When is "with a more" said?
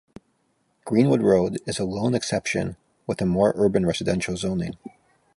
3.05-3.53